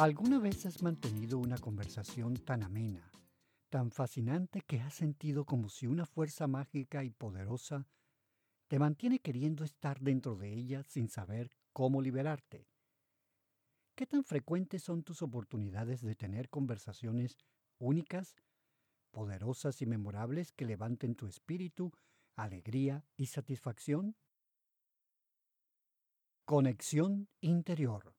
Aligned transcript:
¿Alguna 0.00 0.38
vez 0.38 0.64
has 0.64 0.82
mantenido 0.82 1.36
una 1.36 1.58
conversación 1.58 2.32
tan 2.32 2.62
amena, 2.62 3.12
tan 3.68 3.90
fascinante 3.90 4.62
que 4.62 4.80
has 4.80 4.94
sentido 4.94 5.44
como 5.44 5.68
si 5.68 5.86
una 5.86 6.06
fuerza 6.06 6.46
mágica 6.46 7.04
y 7.04 7.10
poderosa 7.10 7.86
te 8.68 8.78
mantiene 8.78 9.18
queriendo 9.18 9.62
estar 9.62 10.00
dentro 10.00 10.36
de 10.36 10.54
ella 10.54 10.82
sin 10.84 11.10
saber 11.10 11.50
cómo 11.74 12.00
liberarte? 12.00 12.66
¿Qué 13.94 14.06
tan 14.06 14.24
frecuentes 14.24 14.82
son 14.82 15.02
tus 15.02 15.20
oportunidades 15.20 16.00
de 16.00 16.14
tener 16.14 16.48
conversaciones 16.48 17.36
únicas, 17.78 18.36
poderosas 19.10 19.82
y 19.82 19.86
memorables 19.86 20.52
que 20.52 20.64
levanten 20.64 21.14
tu 21.14 21.26
espíritu, 21.26 21.92
alegría 22.36 23.04
y 23.18 23.26
satisfacción? 23.26 24.16
Conexión 26.46 27.28
interior. 27.42 28.14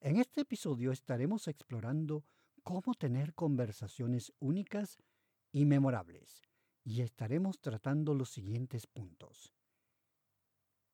en 0.01 0.17
este 0.17 0.41
episodio 0.41 0.91
estaremos 0.91 1.47
explorando 1.47 2.25
cómo 2.63 2.93
tener 2.95 3.33
conversaciones 3.33 4.33
únicas 4.39 4.99
y 5.53 5.63
memorables 5.63 6.52
y 6.83 7.01
estaremos 7.01 7.59
tratando 7.59 8.13
los 8.13 8.29
siguientes 8.29 8.87
puntos. 8.87 9.53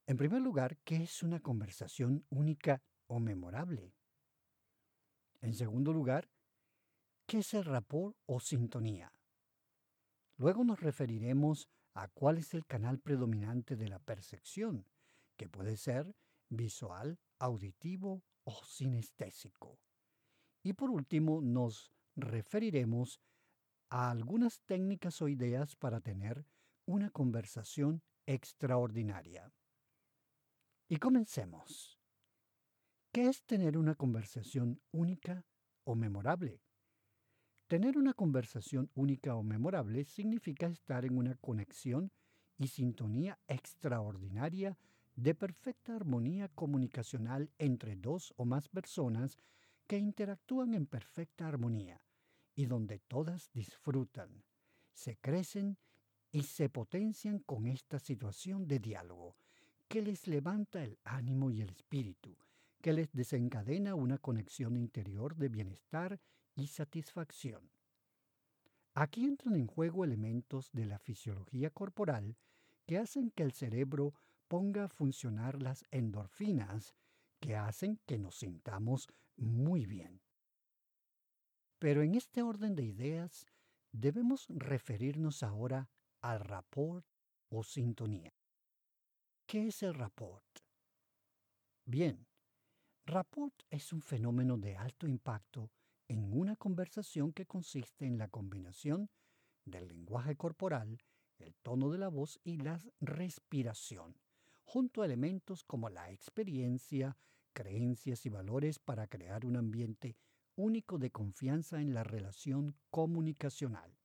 En 0.06 0.18
primer 0.18 0.42
lugar, 0.42 0.78
¿qué 0.84 1.04
es 1.04 1.24
una 1.24 1.40
conversación 1.40 2.26
única 2.30 2.82
o 3.08 3.20
memorable? 3.20 3.94
En 5.42 5.54
segundo 5.54 5.94
lugar, 5.94 6.30
¿qué 7.26 7.40
es 7.40 7.54
el 7.54 7.66
rapport 7.66 8.18
o 8.26 8.40
sintonía? 8.40 9.14
Luego 10.38 10.64
nos 10.64 10.80
referiremos 10.80 11.70
a 11.94 12.08
cuál 12.08 12.38
es 12.38 12.54
el 12.54 12.66
canal 12.66 13.00
predominante 13.00 13.76
de 13.76 13.88
la 13.88 14.00
percepción, 14.00 14.86
que 15.38 15.50
puede 15.50 15.78
ser 15.78 16.16
visual, 16.50 17.20
auditivo 17.40 18.24
o 18.44 18.64
sinestésico. 18.64 19.80
Y 20.64 20.74
por 20.74 20.90
último 20.90 21.42
nos 21.42 21.92
referiremos 22.16 23.22
a 23.90 24.12
algunas 24.12 24.62
técnicas 24.62 25.22
o 25.22 25.28
ideas 25.28 25.76
para 25.76 26.00
tener 26.00 26.46
una 26.86 27.10
conversación 27.10 28.02
extraordinaria. 28.26 29.52
Y 30.88 30.98
comencemos. 30.98 32.00
¿Qué 33.12 33.28
es 33.28 33.44
tener 33.44 33.78
una 33.78 33.96
conversación 33.96 34.82
única 34.92 35.46
o 35.84 35.96
memorable? 35.96 36.62
Tener 37.68 37.98
una 37.98 38.14
conversación 38.14 38.92
única 38.94 39.36
o 39.36 39.44
memorable 39.44 40.04
significa 40.06 40.68
estar 40.68 41.06
en 41.06 41.18
una 41.18 41.36
conexión 41.36 42.12
y 42.58 42.68
sintonía 42.68 43.40
extraordinaria 43.48 44.78
de 45.16 45.34
perfecta 45.34 45.96
armonía 45.96 46.50
comunicacional 46.50 47.52
entre 47.58 47.96
dos 47.96 48.34
o 48.38 48.46
más 48.46 48.70
personas 48.70 49.38
que 49.88 49.98
interactúan 49.98 50.74
en 50.76 50.86
perfecta 50.86 51.48
armonía 51.48 52.02
y 52.60 52.66
donde 52.66 53.00
todas 53.00 53.50
disfrutan, 53.54 54.44
se 54.92 55.16
crecen 55.16 55.78
y 56.30 56.44
se 56.44 56.68
potencian 56.68 57.40
con 57.40 57.66
esta 57.66 58.00
situación 58.00 58.68
de 58.68 58.80
diálogo, 58.80 59.38
que 59.88 60.02
les 60.02 60.28
levanta 60.28 60.84
el 60.84 61.00
ánimo 61.06 61.52
y 61.52 61.62
el 61.62 61.70
espíritu, 61.70 62.36
que 62.82 62.92
les 62.92 63.14
desencadena 63.14 63.96
una 63.96 64.18
conexión 64.18 64.76
interior 64.76 65.38
de 65.38 65.48
bienestar 65.48 66.20
y 66.54 66.68
satisfacción. 66.68 67.62
Aquí 68.94 69.24
entran 69.24 69.56
en 69.56 69.68
juego 69.68 70.04
elementos 70.04 70.70
de 70.74 70.86
la 70.86 71.00
fisiología 71.00 71.70
corporal 71.70 72.36
que 72.86 72.98
hacen 72.98 73.32
que 73.32 73.44
el 73.44 73.54
cerebro 73.54 74.14
ponga 74.50 74.84
a 74.84 74.90
funcionar 74.90 75.62
las 75.62 75.86
endorfinas 75.92 76.94
que 77.40 77.56
hacen 77.56 78.02
que 78.06 78.20
nos 78.20 78.36
sintamos 78.36 79.08
muy 79.38 79.86
bien. 79.86 80.20
Pero 81.80 82.04
en 82.04 82.16
este 82.16 82.42
orden 82.42 82.76
de 82.76 82.84
ideas 82.84 83.48
debemos 83.92 84.46
referirnos 84.50 85.44
ahora 85.44 85.90
al 86.22 86.42
rapport 86.42 87.06
o 87.50 87.64
sintonía. 87.64 88.34
¿Qué 89.48 89.68
es 89.68 89.82
el 89.82 89.94
rapport? 89.94 90.46
Bien, 91.86 92.28
rapport 93.06 93.64
es 93.70 93.94
un 93.94 94.02
fenómeno 94.02 94.58
de 94.58 94.76
alto 94.76 95.08
impacto 95.08 95.72
en 96.08 96.34
una 96.34 96.56
conversación 96.56 97.32
que 97.32 97.46
consiste 97.46 98.06
en 98.06 98.18
la 98.18 98.28
combinación 98.28 99.10
del 99.66 99.88
lenguaje 99.88 100.36
corporal, 100.36 101.02
el 101.38 101.56
tono 101.56 101.90
de 101.90 101.98
la 101.98 102.10
voz 102.10 102.40
y 102.44 102.58
la 102.58 102.80
respiración, 103.00 104.20
junto 104.66 105.02
a 105.02 105.06
elementos 105.06 105.64
como 105.64 105.90
la 105.90 106.12
experiencia, 106.12 107.18
creencias 107.54 108.26
y 108.26 108.30
valores 108.30 108.80
para 108.80 109.08
crear 109.08 109.46
un 109.46 109.56
ambiente 109.56 110.18
único 110.60 110.98
de 110.98 111.10
confianza 111.10 111.80
en 111.80 111.94
la 111.94 112.04
relación 112.04 112.76
comunicacional. 112.90 113.98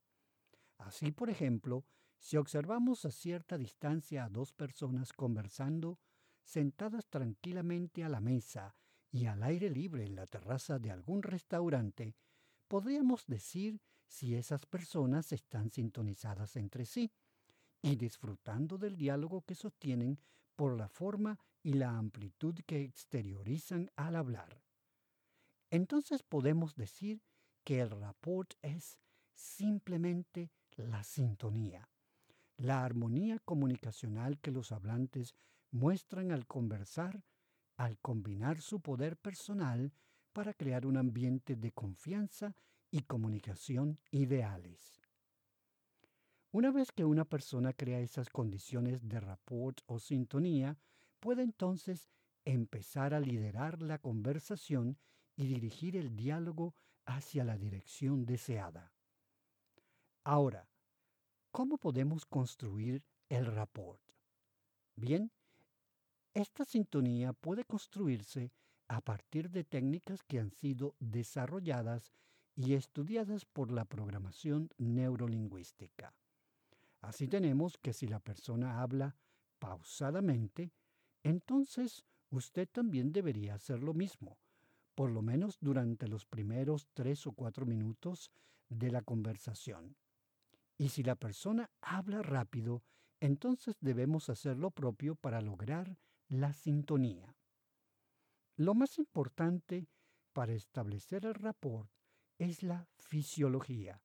Así, 0.79 1.11
por 1.11 1.29
ejemplo, 1.29 1.85
si 2.19 2.37
observamos 2.37 3.05
a 3.05 3.11
cierta 3.11 3.59
distancia 3.59 4.25
a 4.25 4.29
dos 4.29 4.53
personas 4.53 5.13
conversando, 5.13 5.99
sentadas 6.45 7.09
tranquilamente 7.09 8.05
a 8.05 8.09
la 8.09 8.21
mesa 8.21 8.77
y 9.11 9.27
al 9.27 9.43
aire 9.43 9.69
libre 9.69 10.05
en 10.05 10.15
la 10.15 10.27
terraza 10.27 10.79
de 10.79 10.91
algún 10.91 11.23
restaurante, 11.23 12.15
podríamos 12.69 13.27
decir 13.27 13.81
si 14.07 14.37
esas 14.37 14.65
personas 14.65 15.33
están 15.33 15.71
sintonizadas 15.71 16.57
entre 16.57 16.85
sí 16.87 17.11
y 17.83 17.97
disfrutando 17.97 18.79
del 18.79 18.97
diálogo 18.97 19.43
que 19.43 19.55
sostienen 19.55 20.21
por 20.55 20.77
la 20.77 20.89
forma 20.89 21.39
y 21.63 21.73
la 21.73 21.97
amplitud 21.97 22.55
que 22.67 22.83
exteriorizan 22.83 23.91
al 23.97 24.17
hablar 24.17 24.65
entonces 25.71 26.23
podemos 26.23 26.75
decir 26.75 27.23
que 27.65 27.81
el 27.81 27.91
rapport 27.91 28.55
es 28.63 28.99
simplemente 29.33 30.51
la 30.77 31.03
sintonía, 31.03 31.89
la 32.57 32.85
armonía 32.85 33.39
comunicacional 33.41 34.39
que 34.41 34.51
los 34.51 34.73
hablantes 34.73 35.35
muestran 35.71 36.31
al 36.31 36.47
conversar, 36.47 37.25
al 37.77 37.99
combinar 37.99 38.61
su 38.61 38.81
poder 38.81 39.17
personal 39.17 39.93
para 40.33 40.55
crear 40.55 40.87
un 40.87 40.97
ambiente 40.97 41.57
de 41.57 41.73
confianza 41.73 42.55
y 42.91 43.03
comunicación 43.03 43.99
ideales. 44.11 45.01
Una 46.53 46.71
vez 46.71 46.93
que 46.93 47.05
una 47.05 47.25
persona 47.25 47.73
crea 47.73 47.99
esas 47.99 48.31
condiciones 48.31 49.09
de 49.09 49.19
rapport 49.19 49.81
o 49.87 49.99
sintonía, 49.99 50.79
puede 51.19 51.43
entonces 51.43 52.09
empezar 52.45 53.15
a 53.15 53.21
liderar 53.21 53.83
la 53.83 53.99
conversación 53.99 54.97
y 55.37 55.47
dirigir 55.47 55.97
el 55.97 56.15
diálogo 56.17 56.75
hacia 57.07 57.45
la 57.45 57.57
dirección 57.57 58.25
deseada. 58.25 58.93
Ahora, 60.23 60.69
¿cómo 61.51 61.79
podemos 61.79 62.25
construir 62.25 63.03
el 63.29 63.47
rapport? 63.47 64.01
Bien, 64.97 65.31
esta 66.33 66.65
sintonía 66.65 67.33
puede 67.33 67.65
construirse 67.65 68.53
a 68.89 69.01
partir 69.01 69.51
de 69.51 69.65
técnicas 69.65 70.23
que 70.23 70.39
han 70.39 70.51
sido 70.51 70.95
desarrolladas 70.99 72.13
y 72.57 72.75
estudiadas 72.75 73.45
por 73.45 73.71
la 73.71 73.85
programación 73.85 74.71
neurolingüística. 74.79 76.15
Así 77.01 77.29
tenemos 77.29 77.77
que 77.79 77.93
si 77.93 78.07
la 78.07 78.21
persona 78.21 78.81
habla 78.81 79.17
pausadamente, 79.59 80.73
entonces 81.23 82.05
usted 82.31 82.69
también 82.69 83.13
debería 83.13 83.55
hacer 83.55 83.83
lo 83.83 83.95
mismo, 83.95 84.39
por 84.95 85.11
lo 85.11 85.23
menos 85.23 85.59
durante 85.61 86.09
los 86.09 86.27
primeros 86.27 86.89
tres 86.93 87.27
o 87.27 87.33
cuatro 87.33 87.67
minutos 87.67 88.31
de 88.69 88.91
la 88.91 89.03
conversación. 89.03 89.97
Y 90.79 90.89
si 90.89 91.03
la 91.03 91.15
persona 91.15 91.71
habla 91.81 92.23
rápido, 92.23 92.83
entonces 93.21 93.77
debemos 93.81 94.29
hacer 94.29 94.59
lo 94.59 94.71
propio 94.71 95.15
para 95.15 95.41
lograr 95.41 95.99
la 96.29 96.53
sintonía. 96.53 97.35
Lo 98.57 98.75
más 98.75 98.99
importante 98.99 99.89
para 100.33 100.53
establecer 100.53 101.27
el 101.27 101.35
rapport 101.35 101.89
es 102.39 102.63
la 102.63 102.87
fisiología. 102.99 104.03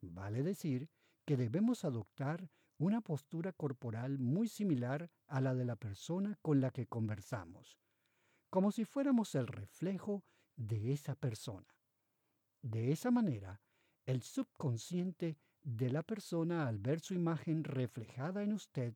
Vale 0.00 0.42
decir 0.42 0.88
que 1.24 1.36
debemos 1.36 1.84
adoptar 1.84 2.48
una 2.78 3.00
postura 3.00 3.52
corporal 3.52 4.18
muy 4.18 4.48
similar 4.48 5.10
a 5.26 5.40
la 5.40 5.54
de 5.54 5.64
la 5.64 5.76
persona 5.76 6.38
con 6.42 6.60
la 6.60 6.70
que 6.70 6.86
conversamos, 6.86 7.76
como 8.50 8.72
si 8.72 8.84
fuéramos 8.84 9.34
el 9.34 9.46
reflejo 9.46 10.24
de 10.56 10.92
esa 10.92 11.14
persona. 11.14 11.74
De 12.62 12.92
esa 12.92 13.10
manera, 13.10 13.60
el 14.06 14.22
subconsciente 14.22 15.36
de 15.62 15.90
la 15.90 16.02
persona 16.02 16.66
al 16.66 16.78
ver 16.78 17.00
su 17.00 17.14
imagen 17.14 17.64
reflejada 17.64 18.42
en 18.42 18.52
usted, 18.52 18.94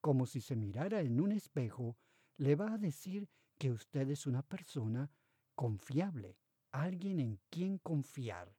como 0.00 0.26
si 0.26 0.40
se 0.40 0.56
mirara 0.56 1.00
en 1.00 1.20
un 1.20 1.32
espejo, 1.32 1.96
le 2.36 2.54
va 2.54 2.74
a 2.74 2.78
decir 2.78 3.28
que 3.58 3.70
usted 3.70 4.10
es 4.10 4.26
una 4.26 4.42
persona 4.42 5.10
confiable, 5.54 6.38
alguien 6.70 7.20
en 7.20 7.40
quien 7.50 7.78
confiar. 7.78 8.56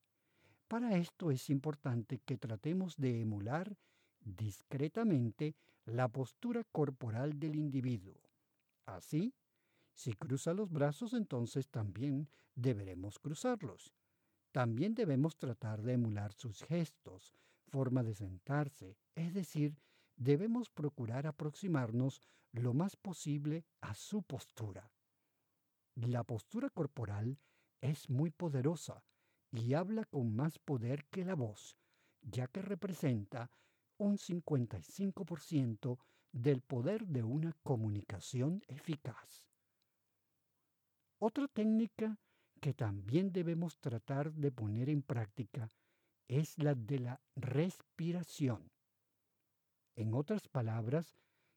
Para 0.68 0.98
esto 0.98 1.32
es 1.32 1.50
importante 1.50 2.20
que 2.20 2.38
tratemos 2.38 2.96
de 2.98 3.22
emular 3.22 3.78
discretamente 4.22 5.56
la 5.86 6.08
postura 6.08 6.64
corporal 6.72 7.40
del 7.40 7.56
individuo. 7.56 8.20
Así, 8.86 9.34
si 9.94 10.14
cruza 10.14 10.54
los 10.54 10.72
brazos, 10.72 11.14
entonces 11.14 11.70
también 11.70 12.28
deberemos 12.56 13.20
cruzarlos. 13.20 13.94
También 14.52 14.94
debemos 14.94 15.38
tratar 15.38 15.82
de 15.82 15.94
emular 15.94 16.34
sus 16.34 16.64
gestos, 16.64 17.34
forma 17.68 18.04
de 18.04 18.14
sentarse, 18.14 18.98
es 19.16 19.34
decir, 19.34 19.78
debemos 20.16 20.70
procurar 20.70 21.26
aproximarnos 21.26 22.22
lo 22.52 22.74
más 22.74 22.96
posible 22.96 23.66
a 23.82 23.96
su 23.96 24.22
postura. 24.22 24.92
La 25.96 26.24
postura 26.24 26.70
corporal 26.70 27.40
es 27.82 28.10
muy 28.10 28.30
poderosa 28.30 29.04
y 29.52 29.74
habla 29.74 30.06
con 30.06 30.36
más 30.36 30.60
poder 30.60 31.06
que 31.06 31.26
la 31.26 31.36
voz, 31.36 31.78
ya 32.22 32.48
que 32.48 32.62
representa 32.62 33.52
un 33.98 34.18
55% 34.18 36.00
del 36.32 36.62
poder 36.62 37.08
de 37.08 37.24
una 37.24 37.54
comunicación 37.64 38.64
eficaz. 38.68 39.53
Otra 41.26 41.48
técnica 41.48 42.18
que 42.60 42.74
también 42.74 43.32
debemos 43.32 43.80
tratar 43.80 44.34
de 44.34 44.52
poner 44.52 44.90
en 44.90 45.02
práctica 45.02 45.70
es 46.28 46.58
la 46.58 46.76
de 46.76 47.00
la 47.00 47.22
respiración. 47.38 48.70
En 49.96 50.16
otras 50.16 50.50
palabras, 50.50 51.16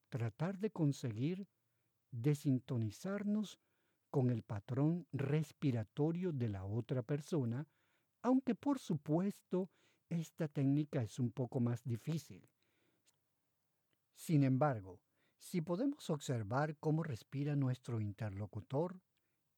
tratar 0.08 0.56
de 0.60 0.70
conseguir 0.70 1.48
desintonizarnos 2.12 3.58
con 4.08 4.30
el 4.30 4.44
patrón 4.44 5.08
respiratorio 5.10 6.30
de 6.30 6.48
la 6.48 6.64
otra 6.64 7.02
persona, 7.02 7.66
aunque 8.22 8.54
por 8.54 8.78
supuesto 8.78 9.68
esta 10.08 10.46
técnica 10.46 11.02
es 11.02 11.18
un 11.18 11.32
poco 11.32 11.58
más 11.58 11.82
difícil. 11.82 12.48
Sin 14.14 14.44
embargo, 14.44 15.00
si 15.40 15.60
podemos 15.60 16.08
observar 16.08 16.76
cómo 16.78 17.02
respira 17.02 17.56
nuestro 17.56 18.00
interlocutor, 18.00 19.00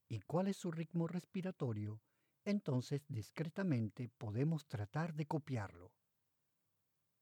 y 0.08 0.20
cuál 0.20 0.49
es 0.49 0.56
su 0.56 0.70
ritmo 0.70 1.06
respiratorio, 1.06 2.00
entonces 2.44 3.05
discretamente 3.08 4.08
podemos 4.08 4.66
tratar 4.66 5.14
de 5.14 5.26
copiarlo. 5.26 5.93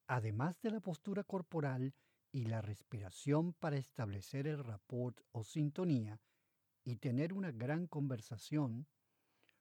Además 0.06 0.60
de 0.60 0.70
la 0.70 0.80
postura 0.80 1.24
corporal 1.24 1.94
y 2.30 2.44
la 2.44 2.60
respiración 2.62 3.54
para 3.54 3.76
establecer 3.76 4.46
el 4.46 4.62
rapport 4.62 5.20
o 5.32 5.42
sintonía 5.42 6.20
y 6.84 6.96
tener 6.96 7.32
una 7.32 7.50
gran 7.50 7.88
conversación, 7.88 8.86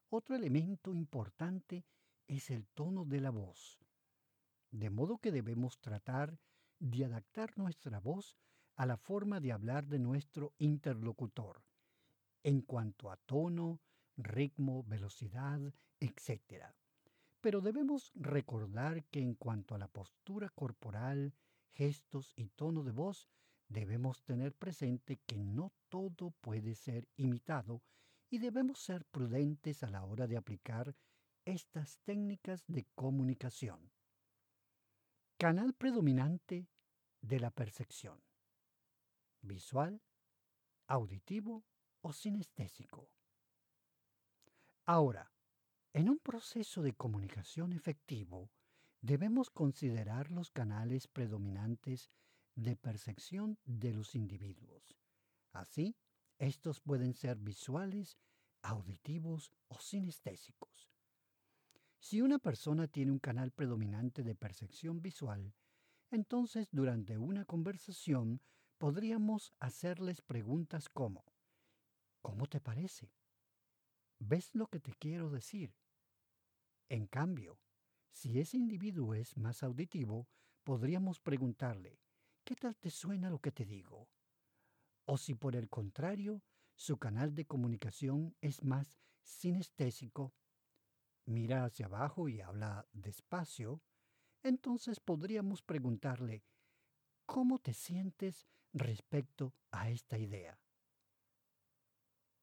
otro 0.10 0.36
elemento 0.36 0.94
importante 0.94 1.84
es 2.28 2.52
el 2.52 2.68
tono 2.68 3.06
de 3.06 3.22
la 3.22 3.32
voz. 3.32 3.80
De 4.70 4.92
modo 4.92 5.18
que 5.18 5.32
debemos 5.32 5.80
tratar 5.80 6.38
de 6.80 7.06
adaptar 7.06 7.58
nuestra 7.58 8.00
voz 8.00 8.38
a 8.76 8.86
la 8.86 8.98
forma 8.98 9.40
de 9.40 9.52
hablar 9.52 9.88
de 9.88 9.98
nuestro 9.98 10.54
interlocutor 10.58 11.64
en 12.46 12.62
cuanto 12.62 13.10
a 13.10 13.18
tono, 13.18 13.82
ritmo, 14.18 14.84
velocidad, 14.84 15.60
etc. 16.00 16.66
Pero 17.42 17.60
debemos 17.60 18.12
recordar 18.14 19.04
que 19.06 19.20
en 19.20 19.34
cuanto 19.34 19.74
a 19.74 19.80
la 19.80 19.88
postura 19.88 20.50
corporal, 20.50 21.34
gestos 21.72 22.34
y 22.36 22.50
tono 22.50 22.84
de 22.84 22.92
voz, 22.92 23.32
debemos 23.68 24.24
tener 24.26 24.54
presente 24.54 25.18
que 25.26 25.38
no 25.38 25.74
todo 25.90 26.36
puede 26.42 26.76
ser 26.76 27.10
imitado 27.16 27.82
y 28.30 28.38
debemos 28.38 28.80
ser 28.80 29.06
prudentes 29.06 29.82
a 29.82 29.90
la 29.90 30.04
hora 30.04 30.28
de 30.28 30.38
aplicar 30.38 30.96
estas 31.46 31.98
técnicas 32.04 32.64
de 32.68 32.86
comunicación. 32.94 33.92
Canal 35.40 35.74
predominante 35.74 36.68
de 37.22 37.40
la 37.40 37.50
percepción. 37.50 38.22
Visual, 39.42 40.00
auditivo 40.86 41.66
o 42.06 42.14
sinestésico. 42.14 43.10
Ahora, 44.86 45.32
en 45.92 46.08
un 46.08 46.20
proceso 46.20 46.84
de 46.84 46.94
comunicación 46.94 47.74
efectivo, 47.74 48.52
debemos 49.02 49.50
considerar 49.50 50.30
los 50.30 50.52
canales 50.52 51.08
predominantes 51.08 52.12
de 52.54 52.76
percepción 52.76 53.58
de 53.66 53.92
los 53.92 54.14
individuos. 54.14 54.96
Así, 55.52 55.96
estos 56.38 56.80
pueden 56.80 57.16
ser 57.16 57.38
visuales, 57.38 58.20
auditivos 58.62 59.52
o 59.68 59.80
sinestésicos. 59.80 60.92
Si 61.98 62.22
una 62.22 62.38
persona 62.38 62.88
tiene 62.88 63.14
un 63.14 63.20
canal 63.20 63.50
predominante 63.52 64.22
de 64.22 64.36
percepción 64.36 65.02
visual, 65.02 65.56
entonces 66.12 66.68
durante 66.72 67.18
una 67.18 67.46
conversación 67.46 68.42
podríamos 68.78 69.54
hacerles 69.60 70.22
preguntas 70.22 70.88
como 70.88 71.26
¿Cómo 72.26 72.48
te 72.48 72.60
parece? 72.60 73.14
¿Ves 74.18 74.56
lo 74.56 74.66
que 74.66 74.80
te 74.80 74.96
quiero 74.96 75.30
decir? 75.30 75.76
En 76.90 77.06
cambio, 77.06 77.60
si 78.10 78.40
ese 78.40 78.58
individuo 78.58 79.14
es 79.14 79.38
más 79.38 79.62
auditivo, 79.62 80.28
podríamos 80.64 81.20
preguntarle, 81.20 82.00
¿qué 82.44 82.56
tal 82.56 82.76
te 82.78 82.90
suena 82.90 83.30
lo 83.30 83.38
que 83.38 83.52
te 83.52 83.64
digo? 83.64 84.10
O 85.06 85.20
si 85.20 85.36
por 85.36 85.56
el 85.56 85.70
contrario, 85.70 86.42
su 86.76 86.98
canal 86.98 87.36
de 87.36 87.46
comunicación 87.46 88.36
es 88.42 88.64
más 88.64 88.98
sinestésico, 89.22 90.34
mira 91.28 91.64
hacia 91.64 91.86
abajo 91.86 92.28
y 92.28 92.42
habla 92.42 92.88
despacio, 92.92 93.84
entonces 94.42 95.00
podríamos 95.00 95.62
preguntarle, 95.62 96.44
¿cómo 97.28 97.60
te 97.60 97.76
sientes 97.76 98.48
respecto 98.74 99.54
a 99.70 99.92
esta 99.92 100.18
idea? 100.18 100.65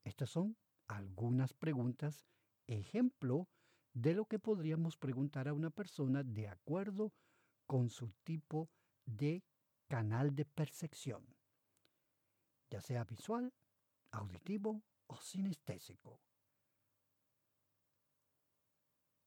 Estas 0.04 0.30
son 0.30 0.56
algunas 0.88 1.54
preguntas, 1.54 2.26
ejemplo 2.66 3.48
de 3.92 4.14
lo 4.14 4.26
que 4.26 4.38
podríamos 4.38 4.96
preguntar 4.96 5.48
a 5.48 5.52
una 5.52 5.70
persona 5.70 6.22
de 6.22 6.48
acuerdo 6.48 7.12
con 7.66 7.90
su 7.90 8.12
tipo 8.24 8.70
de 9.04 9.42
canal 9.88 10.34
de 10.34 10.44
percepción, 10.44 11.36
ya 12.70 12.80
sea 12.80 13.04
visual, 13.04 13.52
auditivo 14.10 14.82
o 15.06 15.16
sinestésico. 15.16 16.20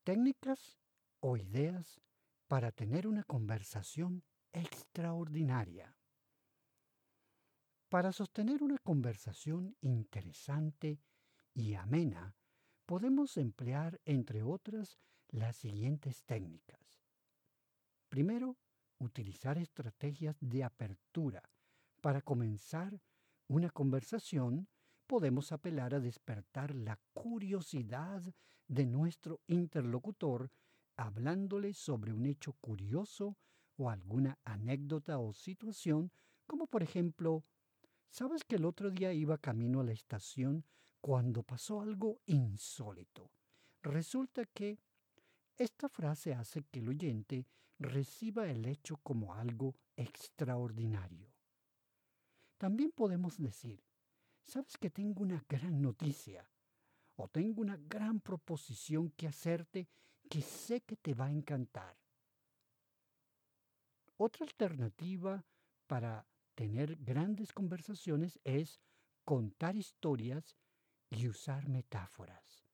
Técnicas 0.03 0.77
o 1.19 1.37
ideas 1.37 2.01
para 2.47 2.71
tener 2.71 3.07
una 3.07 3.23
conversación 3.23 4.23
extraordinaria. 4.53 5.97
Para 7.89 8.11
sostener 8.11 8.63
una 8.63 8.79
conversación 8.79 9.75
interesante 9.81 10.99
y 11.53 11.75
amena, 11.75 12.35
podemos 12.85 13.37
emplear, 13.37 14.01
entre 14.05 14.41
otras, 14.41 14.97
las 15.29 15.55
siguientes 15.55 16.23
técnicas. 16.25 17.03
Primero, 18.09 18.57
utilizar 18.97 19.57
estrategias 19.57 20.37
de 20.39 20.63
apertura. 20.63 21.43
Para 22.01 22.21
comenzar 22.21 23.01
una 23.47 23.69
conversación, 23.69 24.67
podemos 25.05 25.51
apelar 25.51 25.93
a 25.93 25.99
despertar 25.99 26.73
la 26.73 26.99
curiosidad 27.13 28.23
de 28.67 28.85
nuestro 28.87 29.41
interlocutor 29.47 30.49
hablándole 30.97 31.73
sobre 31.73 32.13
un 32.13 32.25
hecho 32.25 32.53
curioso 32.53 33.37
o 33.77 33.89
alguna 33.89 34.39
anécdota 34.43 35.19
o 35.19 35.33
situación, 35.33 36.11
como 36.47 36.67
por 36.67 36.81
ejemplo 36.81 37.43
¿Sabes 38.17 38.45
que 38.45 38.55
el 38.55 38.63
otro 38.63 38.91
día 38.91 39.11
iba 39.11 39.37
camino 39.37 39.81
a 39.81 39.83
la 39.83 39.91
estación 39.91 40.63
cuando 41.01 41.43
pasó 41.43 41.81
algo 41.81 42.21
insólito? 42.27 43.29
Resulta 43.81 44.45
que 44.45 44.79
esta 45.57 45.89
frase 45.89 46.33
hace 46.33 46.63
que 46.63 46.79
el 46.79 46.87
oyente 46.87 47.45
reciba 47.77 48.47
el 48.47 48.67
hecho 48.67 48.95
como 49.03 49.33
algo 49.33 49.75
extraordinario. 49.97 51.27
También 52.57 52.91
podemos 52.91 53.37
decir, 53.37 53.83
sabes 54.45 54.77
que 54.77 54.89
tengo 54.89 55.21
una 55.21 55.43
gran 55.49 55.81
noticia 55.81 56.49
o 57.17 57.27
tengo 57.27 57.59
una 57.59 57.75
gran 57.75 58.21
proposición 58.21 59.09
que 59.09 59.27
hacerte 59.27 59.89
que 60.29 60.41
sé 60.41 60.79
que 60.79 60.95
te 60.95 61.13
va 61.13 61.25
a 61.25 61.31
encantar. 61.31 61.97
Otra 64.15 64.45
alternativa 64.45 65.43
para 65.85 66.25
tener 66.55 66.95
grandes 66.97 67.53
conversaciones 67.53 68.39
es 68.43 68.81
contar 69.23 69.75
historias 69.75 70.55
y 71.09 71.27
usar 71.27 71.67
metáforas. 71.67 72.65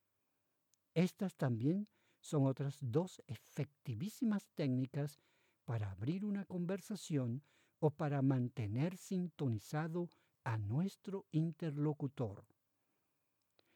Estas 0.93 1.35
también 1.35 1.87
son 2.19 2.45
otras 2.45 2.77
dos 2.81 3.21
efectivísimas 3.27 4.47
técnicas 4.53 5.19
para 5.65 5.91
abrir 5.91 6.23
una 6.25 6.45
conversación 6.45 7.43
o 7.79 7.89
para 7.89 8.21
mantener 8.21 8.97
sintonizado 8.97 10.09
a 10.43 10.57
nuestro 10.57 11.25
interlocutor. 11.31 12.45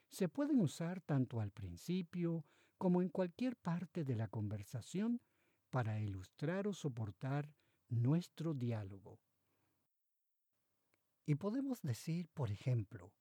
Se 0.09 0.29
pueden 0.29 0.61
usar 0.61 1.01
tanto 1.01 1.41
al 1.41 1.51
principio 1.51 2.45
como 2.77 3.01
en 3.01 3.09
cualquier 3.09 3.55
parte 3.55 4.03
de 4.03 4.15
la 4.15 4.27
conversación 4.27 5.21
para 5.69 5.99
ilustrar 5.99 6.67
o 6.67 6.73
soportar 6.73 7.51
nuestro 7.89 8.53
diálogo. 8.53 9.19
Y 11.25 11.35
podemos 11.35 11.81
decir, 11.81 12.29
por 12.29 12.51
ejemplo, 12.51 13.11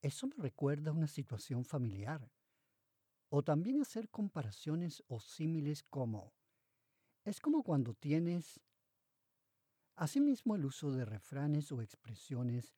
eso 0.00 0.26
me 0.28 0.36
recuerda 0.36 0.90
a 0.90 0.94
una 0.94 1.08
situación 1.08 1.64
familiar. 1.64 2.30
O 3.30 3.42
también 3.42 3.80
hacer 3.80 4.08
comparaciones 4.10 5.02
o 5.08 5.18
símiles 5.18 5.82
como, 5.82 6.34
es 7.24 7.40
como 7.40 7.64
cuando 7.64 7.94
tienes, 7.94 8.60
asimismo 9.96 10.54
el 10.54 10.66
uso 10.66 10.92
de 10.92 11.04
refranes 11.04 11.72
o 11.72 11.80
expresiones 11.80 12.76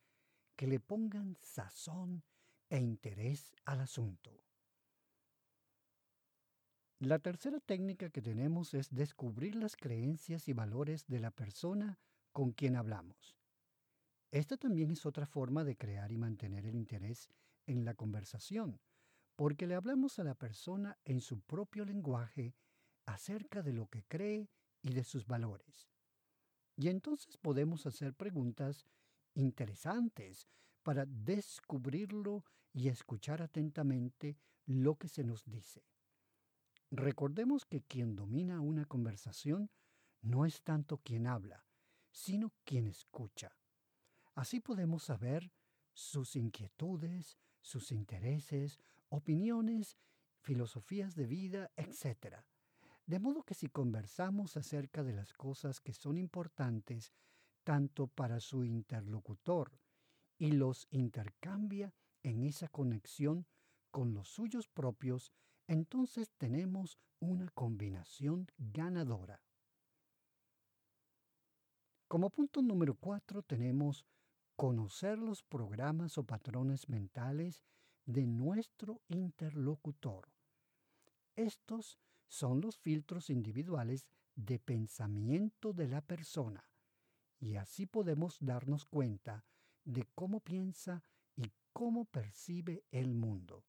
que 0.55 0.67
le 0.67 0.81
pongan 0.81 1.37
sazón 1.43 2.25
e 2.71 2.79
interés 2.79 3.53
al 3.65 3.81
asunto. 3.81 4.43
La 7.01 7.19
tercera 7.19 7.61
técnica 7.61 8.09
que 8.09 8.23
tenemos 8.23 8.73
es 8.73 8.89
descubrir 8.95 9.57
las 9.57 9.77
creencias 9.77 10.49
y 10.49 10.55
valores 10.55 11.07
de 11.07 11.21
la 11.21 11.31
persona 11.31 11.99
con 12.33 12.53
quien 12.53 12.77
hablamos. 12.77 13.36
Esta 14.31 14.57
también 14.57 14.91
es 14.91 15.07
otra 15.07 15.27
forma 15.27 15.65
de 15.65 15.77
crear 15.77 16.11
y 16.11 16.19
mantener 16.19 16.67
el 16.67 16.75
interés 16.75 17.29
en 17.67 17.85
la 17.85 17.95
conversación, 17.95 18.81
porque 19.37 19.67
le 19.67 19.75
hablamos 19.75 20.19
a 20.19 20.25
la 20.25 20.35
persona 20.35 20.99
en 21.05 21.21
su 21.21 21.41
propio 21.41 21.85
lenguaje 21.85 22.55
acerca 23.07 23.63
de 23.63 23.73
lo 23.73 23.87
que 23.89 24.03
cree 24.05 24.51
y 24.83 24.95
de 24.95 25.05
sus 25.05 25.27
valores. 25.27 25.89
Y 26.77 26.89
entonces 26.89 27.39
podemos 27.39 27.87
hacer 27.87 28.15
preguntas 28.15 28.87
interesantes 29.35 30.47
para 30.83 31.07
descubrirlo 31.07 32.45
y 32.73 32.89
escuchar 32.89 33.43
atentamente 33.43 34.37
lo 34.67 34.97
que 34.97 35.09
se 35.09 35.25
nos 35.25 35.45
dice. 35.45 35.85
Recordemos 36.91 37.65
que 37.65 37.83
quien 37.83 38.15
domina 38.15 38.61
una 38.61 38.85
conversación 38.85 39.71
no 40.21 40.45
es 40.45 40.63
tanto 40.63 40.99
quien 40.99 41.27
habla, 41.27 41.65
sino 42.13 42.53
quien 42.65 42.87
escucha. 42.87 43.57
Así 44.37 44.61
podemos 44.61 45.03
saber 45.03 45.51
sus 45.95 46.37
inquietudes, 46.37 47.39
sus 47.63 47.91
intereses, 47.91 48.79
opiniones, 49.09 49.97
filosofías 50.43 51.15
de 51.15 51.27
vida, 51.27 51.71
etc. 51.75 52.37
De 53.07 53.19
modo 53.19 53.45
que 53.45 53.55
si 53.55 53.69
conversamos 53.69 54.59
acerca 54.59 55.03
de 55.03 55.15
las 55.15 55.33
cosas 55.33 55.81
que 55.81 55.95
son 55.95 56.19
importantes 56.19 57.15
tanto 57.65 58.09
para 58.09 58.39
su 58.41 58.63
interlocutor 58.65 59.73
y 60.37 60.53
los 60.53 60.87
intercambia 60.91 61.95
en 62.23 62.43
esa 62.43 62.69
conexión 62.69 63.47
con 63.91 64.13
los 64.13 64.29
suyos 64.29 64.69
propios, 64.69 65.33
entonces 65.67 66.31
tenemos 66.37 66.99
una 67.21 67.49
combinación 67.55 68.49
ganadora. 68.59 69.43
Como 72.07 72.29
punto 72.29 72.61
número 72.61 72.95
cuatro 72.95 73.43
tenemos 73.43 74.05
conocer 74.57 75.19
los 75.19 75.43
programas 75.43 76.19
o 76.19 76.25
patrones 76.25 76.89
mentales 76.89 77.63
de 78.07 78.27
nuestro 78.27 79.03
interlocutor. 79.09 80.33
Estos 81.37 81.99
son 82.29 82.61
los 82.61 82.79
filtros 82.79 83.31
individuales 83.31 84.09
de 84.35 84.59
pensamiento 84.59 85.73
de 85.73 85.89
la 85.89 86.01
persona 86.01 86.69
y 87.39 87.57
así 87.57 87.87
podemos 87.87 88.39
darnos 88.41 88.87
cuenta 88.87 89.45
de 89.85 90.07
cómo 90.15 90.41
piensa 90.41 91.03
y 91.37 91.53
cómo 91.73 92.07
percibe 92.07 92.85
el 92.91 93.15
mundo, 93.15 93.65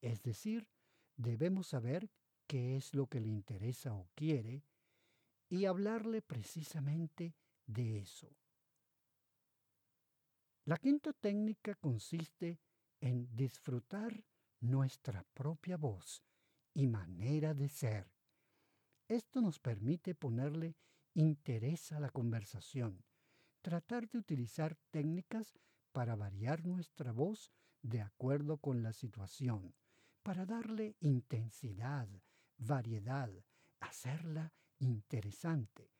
es 0.00 0.22
decir, 0.22 0.68
debemos 1.16 1.68
saber 1.68 2.10
qué 2.46 2.76
es 2.76 2.94
lo 2.94 3.06
que 3.06 3.20
le 3.20 3.28
interesa 3.28 3.94
o 3.94 4.08
quiere 4.14 4.64
y 5.48 5.64
hablarle 5.64 6.22
precisamente 6.22 7.34
de 7.66 7.98
eso. 7.98 8.36
La 10.66 10.78
quinta 10.78 11.12
técnica 11.12 11.76
consiste 11.76 12.58
en 13.00 13.28
disfrutar 13.36 14.24
nuestra 14.58 15.22
propia 15.32 15.76
voz 15.76 16.24
y 16.74 16.88
manera 16.88 17.54
de 17.54 17.68
ser. 17.68 18.10
Esto 19.06 19.40
nos 19.40 19.60
permite 19.60 20.16
ponerle 20.16 20.74
interés 21.14 21.92
a 21.92 22.00
la 22.00 22.10
conversación, 22.10 23.04
tratar 23.62 24.08
de 24.08 24.18
utilizar 24.18 24.74
técnicas 24.90 25.54
para 25.92 26.16
variar 26.16 26.66
nuestra 26.66 27.12
voz 27.12 27.52
de 27.82 28.00
acuerdo 28.00 28.58
con 28.58 28.82
la 28.82 28.92
situación, 28.92 29.72
para 30.24 30.46
darle 30.46 30.96
intensidad, 30.98 32.08
variedad, 32.58 33.30
hacerla 33.78 34.52
interesante. 34.80 35.92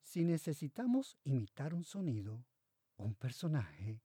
Si 0.00 0.24
necesitamos 0.24 1.18
imitar 1.24 1.74
un 1.74 1.84
sonido, 1.84 2.42
un 3.02 3.14
personaje, 3.14 4.00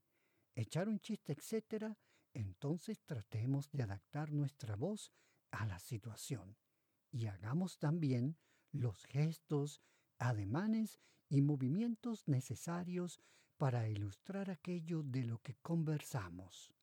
echar 0.55 0.89
un 0.89 0.99
chiste, 0.99 1.33
etc., 1.33 1.93
entonces 2.33 3.01
tratemos 3.05 3.71
de 3.71 3.83
adaptar 3.83 4.31
nuestra 4.31 4.75
voz 4.75 5.11
a 5.51 5.65
la 5.65 5.79
situación 5.79 6.57
y 7.11 7.27
hagamos 7.27 7.79
también 7.79 8.37
los 8.71 9.05
gestos, 9.05 9.81
ademanes 10.19 10.99
y 11.29 11.41
movimientos 11.41 12.27
necesarios 12.27 13.21
para 13.57 13.89
ilustrar 13.89 14.49
aquello 14.49 15.03
de 15.03 15.23
lo 15.23 15.39
que 15.39 15.55
conversamos. 15.55 16.73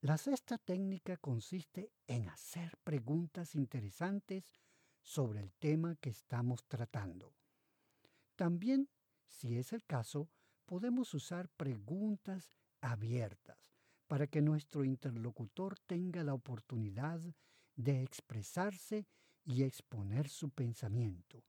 La 0.00 0.16
sexta 0.16 0.58
técnica 0.58 1.16
consiste 1.16 1.90
en 2.06 2.28
hacer 2.28 2.76
preguntas 2.84 3.56
interesantes 3.56 4.52
sobre 5.02 5.40
el 5.40 5.52
tema 5.54 5.96
que 5.96 6.10
estamos 6.10 6.64
tratando. 6.68 7.34
También, 8.36 8.88
si 9.28 9.58
es 9.58 9.72
el 9.72 9.84
caso, 9.84 10.28
podemos 10.66 11.14
usar 11.14 11.48
preguntas 11.50 12.56
abiertas 12.80 13.74
para 14.06 14.26
que 14.26 14.40
nuestro 14.40 14.84
interlocutor 14.84 15.78
tenga 15.86 16.24
la 16.24 16.34
oportunidad 16.34 17.20
de 17.76 18.02
expresarse 18.02 19.06
y 19.44 19.62
exponer 19.62 20.28
su 20.28 20.50
pensamiento, 20.50 21.44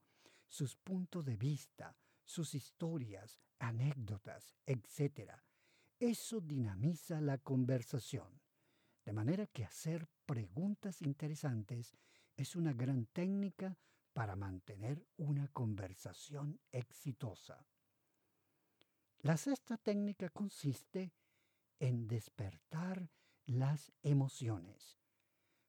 sus 0.48 0.76
puntos 0.76 1.24
de 1.24 1.36
vista, 1.36 1.96
sus 2.24 2.54
historias, 2.54 3.40
anécdotas, 3.58 4.54
etc. 4.66 5.32
Eso 5.98 6.40
dinamiza 6.40 7.20
la 7.20 7.38
conversación. 7.38 8.40
De 9.04 9.12
manera 9.12 9.46
que 9.46 9.64
hacer 9.64 10.06
preguntas 10.24 11.02
interesantes 11.02 11.96
es 12.36 12.56
una 12.56 12.72
gran 12.72 13.06
técnica 13.06 13.76
para 14.12 14.36
mantener 14.36 15.04
una 15.16 15.48
conversación 15.48 16.60
exitosa. 16.72 17.66
La 19.22 19.36
sexta 19.36 19.76
técnica 19.76 20.30
consiste 20.30 21.12
en 21.78 22.08
despertar 22.08 23.10
las 23.44 23.92
emociones. 24.02 24.98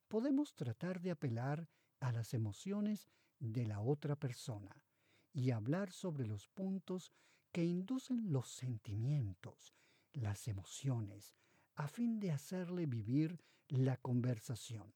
Podemos 0.07 0.55
tratar 0.55 1.01
de 1.01 1.11
apelar 1.11 1.67
a 1.99 2.13
las 2.13 2.33
emociones 2.33 3.09
de 3.39 3.65
la 3.65 3.81
otra 3.81 4.15
persona 4.15 4.85
y 5.33 5.51
hablar 5.51 5.91
sobre 5.91 6.27
los 6.27 6.47
puntos 6.47 7.11
que 7.51 7.65
inducen 7.65 8.31
los 8.31 8.47
sentimientos, 8.47 9.75
las 10.13 10.47
emociones, 10.47 11.35
a 11.75 11.89
fin 11.89 12.21
de 12.21 12.31
hacerle 12.31 12.85
vivir 12.85 13.37
la 13.67 13.97
conversación, 13.97 14.93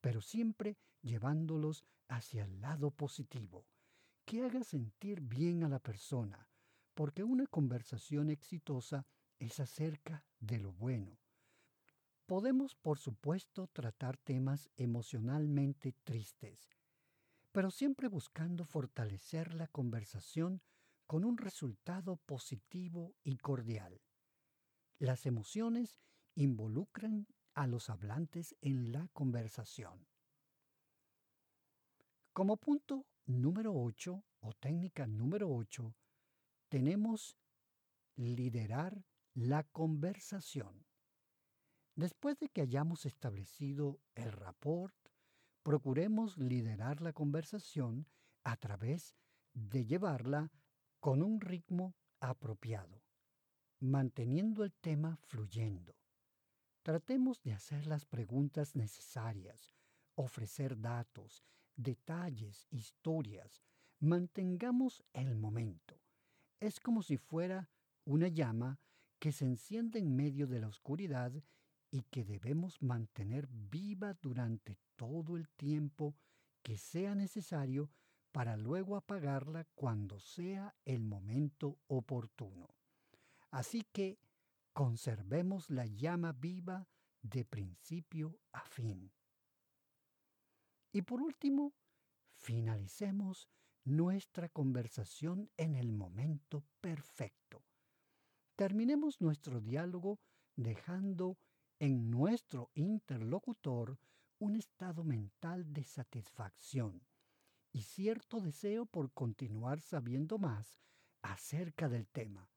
pero 0.00 0.20
siempre 0.20 0.76
llevándolos 1.02 1.84
hacia 2.08 2.46
el 2.46 2.60
lado 2.60 2.90
positivo, 2.90 3.64
que 4.24 4.44
haga 4.44 4.64
sentir 4.64 5.20
bien 5.20 5.62
a 5.62 5.68
la 5.68 5.78
persona, 5.78 6.48
porque 6.96 7.22
una 7.22 7.46
conversación 7.46 8.30
exitosa 8.30 9.06
es 9.38 9.60
acerca 9.60 10.24
de 10.40 10.58
lo 10.58 10.72
bueno. 10.72 11.18
Podemos, 12.24 12.74
por 12.74 12.98
supuesto, 12.98 13.66
tratar 13.66 14.16
temas 14.16 14.70
emocionalmente 14.78 15.92
tristes, 16.04 16.70
pero 17.52 17.70
siempre 17.70 18.08
buscando 18.08 18.64
fortalecer 18.64 19.52
la 19.52 19.68
conversación 19.68 20.62
con 21.06 21.26
un 21.26 21.36
resultado 21.36 22.16
positivo 22.16 23.14
y 23.22 23.36
cordial. 23.36 24.00
Las 24.98 25.26
emociones 25.26 26.00
involucran 26.34 27.26
a 27.52 27.66
los 27.66 27.90
hablantes 27.90 28.56
en 28.62 28.90
la 28.90 29.06
conversación. 29.12 30.06
Como 32.32 32.56
punto 32.56 33.06
número 33.26 33.74
8 33.74 34.24
o 34.40 34.52
técnica 34.54 35.06
número 35.06 35.50
8, 35.50 35.94
tenemos 36.68 37.36
liderar 38.16 39.04
la 39.34 39.64
conversación. 39.64 40.86
Después 41.94 42.38
de 42.38 42.48
que 42.48 42.62
hayamos 42.62 43.06
establecido 43.06 44.00
el 44.14 44.32
rapport, 44.32 44.94
procuremos 45.62 46.36
liderar 46.38 47.00
la 47.00 47.12
conversación 47.12 48.06
a 48.44 48.56
través 48.56 49.16
de 49.52 49.84
llevarla 49.84 50.52
con 51.00 51.22
un 51.22 51.40
ritmo 51.40 51.94
apropiado, 52.20 53.02
manteniendo 53.80 54.64
el 54.64 54.72
tema 54.74 55.16
fluyendo. 55.16 55.96
Tratemos 56.82 57.42
de 57.42 57.52
hacer 57.52 57.86
las 57.86 58.04
preguntas 58.04 58.76
necesarias, 58.76 59.74
ofrecer 60.14 60.80
datos, 60.80 61.42
detalles, 61.74 62.66
historias. 62.70 63.62
Mantengamos 63.98 65.02
el 65.12 65.34
momento. 65.34 65.95
Es 66.60 66.80
como 66.80 67.02
si 67.02 67.18
fuera 67.18 67.68
una 68.04 68.28
llama 68.28 68.78
que 69.18 69.32
se 69.32 69.44
enciende 69.44 69.98
en 69.98 70.14
medio 70.14 70.46
de 70.46 70.60
la 70.60 70.68
oscuridad 70.68 71.32
y 71.90 72.02
que 72.02 72.24
debemos 72.24 72.82
mantener 72.82 73.46
viva 73.48 74.14
durante 74.14 74.76
todo 74.96 75.36
el 75.36 75.48
tiempo 75.50 76.14
que 76.62 76.78
sea 76.78 77.14
necesario 77.14 77.90
para 78.32 78.56
luego 78.56 78.96
apagarla 78.96 79.64
cuando 79.74 80.18
sea 80.18 80.74
el 80.84 81.04
momento 81.04 81.78
oportuno. 81.86 82.68
Así 83.50 83.82
que 83.92 84.18
conservemos 84.72 85.70
la 85.70 85.86
llama 85.86 86.32
viva 86.32 86.86
de 87.22 87.44
principio 87.44 88.38
a 88.52 88.60
fin. 88.66 89.10
Y 90.92 91.02
por 91.02 91.22
último, 91.22 91.72
finalicemos 92.34 93.48
nuestra 93.86 94.48
conversación 94.48 95.48
en 95.56 95.76
el 95.76 95.92
momento 95.92 96.64
perfecto. 96.80 97.62
Terminemos 98.56 99.20
nuestro 99.20 99.60
diálogo 99.60 100.18
dejando 100.56 101.38
en 101.78 102.10
nuestro 102.10 102.70
interlocutor 102.74 103.96
un 104.40 104.56
estado 104.56 105.04
mental 105.04 105.72
de 105.72 105.84
satisfacción 105.84 107.00
y 107.72 107.82
cierto 107.82 108.40
deseo 108.40 108.86
por 108.86 109.12
continuar 109.12 109.80
sabiendo 109.80 110.38
más 110.38 110.80
acerca 111.22 111.88
del 111.88 112.08
tema, 112.08 112.50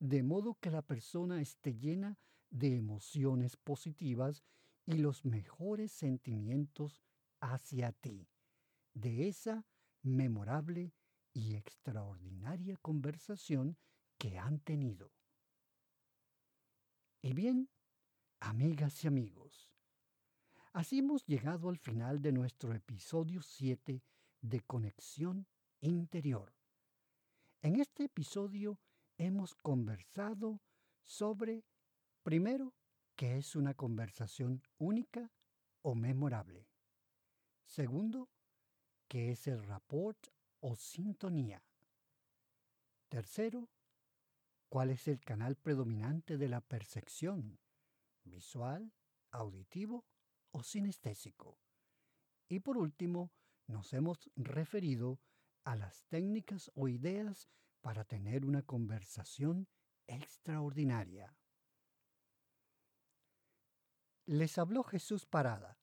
de 0.00 0.24
modo 0.24 0.58
que 0.60 0.70
la 0.70 0.82
persona 0.82 1.40
esté 1.40 1.76
llena 1.76 2.18
de 2.50 2.76
emociones 2.76 3.56
positivas 3.56 4.42
y 4.86 4.94
los 4.94 5.24
mejores 5.24 5.92
sentimientos 5.92 7.00
hacia 7.40 7.92
ti, 7.92 8.26
de 8.92 9.28
esa 9.28 9.64
memorable 10.04 10.92
y 11.32 11.56
extraordinaria 11.56 12.76
conversación 12.76 13.76
que 14.18 14.38
han 14.38 14.60
tenido. 14.60 15.12
Y 17.20 17.32
bien, 17.32 17.70
amigas 18.40 19.02
y 19.02 19.08
amigos, 19.08 19.72
así 20.72 20.98
hemos 20.98 21.24
llegado 21.24 21.70
al 21.70 21.78
final 21.78 22.20
de 22.20 22.32
nuestro 22.32 22.74
episodio 22.74 23.40
7 23.42 24.02
de 24.42 24.60
conexión 24.60 25.46
interior. 25.80 26.54
En 27.62 27.80
este 27.80 28.04
episodio 28.04 28.78
hemos 29.16 29.54
conversado 29.54 30.60
sobre, 31.02 31.64
primero, 32.22 32.74
qué 33.16 33.38
es 33.38 33.56
una 33.56 33.74
conversación 33.74 34.62
única 34.76 35.32
o 35.80 35.94
memorable. 35.94 36.68
Segundo, 37.64 38.28
qué 39.14 39.30
es 39.30 39.46
el 39.46 39.62
rapport 39.62 40.18
o 40.58 40.74
sintonía. 40.74 41.62
Tercero, 43.08 43.70
cuál 44.68 44.90
es 44.90 45.06
el 45.06 45.20
canal 45.20 45.54
predominante 45.54 46.36
de 46.36 46.48
la 46.48 46.60
percepción, 46.60 47.60
visual, 48.24 48.92
auditivo 49.30 50.04
o 50.50 50.64
sinestésico. 50.64 51.60
Y 52.48 52.58
por 52.58 52.76
último, 52.76 53.30
nos 53.68 53.92
hemos 53.92 54.32
referido 54.34 55.20
a 55.62 55.76
las 55.76 56.02
técnicas 56.06 56.72
o 56.74 56.88
ideas 56.88 57.48
para 57.82 58.02
tener 58.02 58.44
una 58.44 58.62
conversación 58.62 59.68
extraordinaria. 60.08 61.36
Les 64.26 64.58
habló 64.58 64.82
Jesús 64.82 65.24
Parada, 65.24 65.78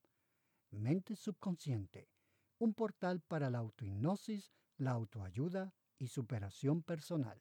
Mente 0.71 1.17
Subconsciente, 1.17 2.09
un 2.59 2.75
portal 2.75 3.21
para 3.21 3.51
la 3.51 3.59
autohipnosis, 3.59 4.53
la 4.79 4.93
autoayuda 4.93 5.75
y 5.99 6.09
superación 6.09 6.83
personal. 6.83 7.41